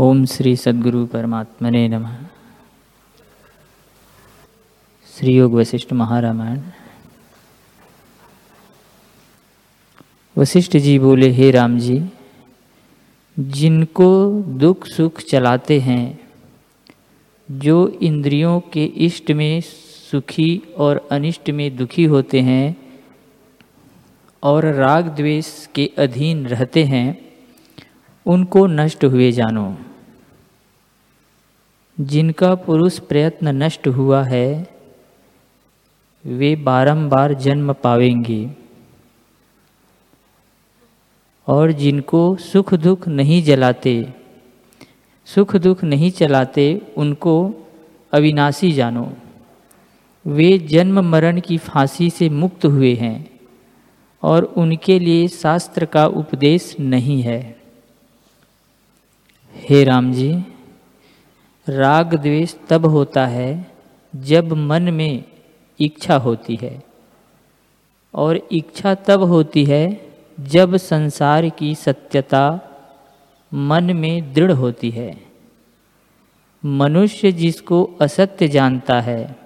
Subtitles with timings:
[0.00, 2.16] ओम श्री सद्गुरु परमात्मने नमः।
[5.16, 6.60] श्री योग वशिष्ठ महारामायण।
[10.36, 12.04] वशिष्ठ जी बोले, हे राम जी,
[13.40, 16.20] जिनको दुख सुख चलाते हैं,
[17.50, 19.60] जो इंद्रियों के इष्ट में
[20.10, 22.76] सुखी और अनिष्ट में दुखी होते हैं
[24.42, 27.32] और राग द्वेष के अधीन रहते हैं,
[28.26, 29.78] उनको नष्ट हुए जानो।
[32.00, 34.68] जिनका पुरुष प्रयत्न नष्ट हुआ है,
[36.26, 38.50] वे बारंबार जन्म पावेंगे।
[41.46, 44.12] और जिनको सुख दुख नहीं जलाते,
[45.26, 47.54] सुख दुख नहीं चलाते, उनको
[48.12, 49.12] अविनाशी जानो।
[50.26, 53.40] वे जन्म मरण की फांसी से मुक्त हुए हैं,
[54.22, 57.58] और उनके लिए शास्त्र का उपदेश नहीं है।
[59.56, 60.42] हे राम जी
[61.68, 63.72] राग द्वेष तब होता है
[64.16, 65.24] जब मन में
[65.80, 66.82] इच्छा होती है।
[68.14, 72.60] और इच्छा तब होती है जब संसार की सत्यता
[73.54, 75.20] मन में दृढ़ होती है।
[76.64, 79.36] मनुष्य जिसको असत्य जानता है,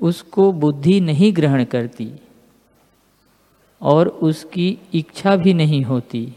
[0.00, 2.12] उसको बुद्धि नहीं ग्रहण करती
[3.82, 6.34] और उसकी इच्छा भी नहीं होती।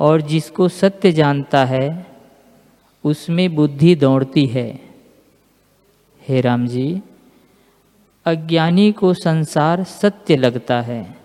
[0.00, 2.09] और जिसको सत्य जानता है
[3.04, 4.68] उसमें बुद्धि दौड़ती है।
[6.22, 7.00] हे राम जी,
[8.26, 11.16] अज्ञानी को संसार सत्य लगता है,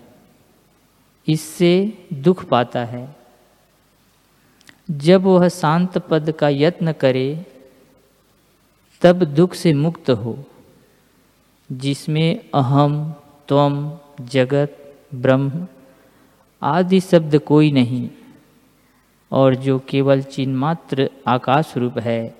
[1.28, 3.16] इससे दुख पाता है।
[4.90, 7.46] जब वह शांत पद का यत्न करे,
[9.02, 10.36] तब दुख से मुक्त हो,
[11.72, 13.14] जिसमें अहम,
[13.48, 14.78] त्वम, जगत,
[15.14, 15.66] ब्रह्म
[16.62, 18.08] आदि शब्द कोई नहीं।
[19.36, 22.38] और जो केवल चिन्मात्र आकाश रूप है,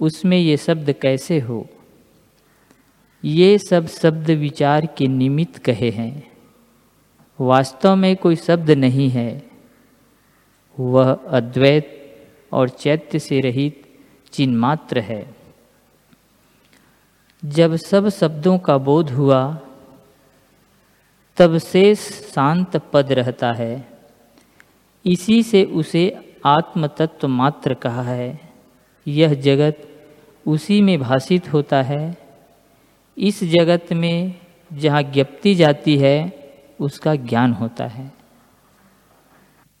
[0.00, 1.66] उसमें ये शब्द कैसे हो?
[3.24, 6.32] ये सब शब्द विचार के निमित्त कहे हैं।
[7.40, 9.50] वास्तव में कोई शब्द नहीं है।
[10.80, 12.16] वह अद्वैत
[12.52, 13.98] और चैत्य से रहित
[14.32, 15.34] चिन्मात्र है।
[17.44, 19.58] जब सब शब्दों का बोध हुआ,
[21.36, 21.98] तब शेष
[22.34, 23.91] शांत पद रहता है।
[25.06, 28.40] इसी से उसे आत्मतत्व मात्र कहा है।
[29.08, 29.88] यह जगत
[30.46, 32.16] उसी में भाषित होता है।
[33.18, 34.34] इस जगत में
[34.72, 36.32] जहाँ ज्ञप्ति जाती है,
[36.80, 38.12] उसका ज्ञान होता है।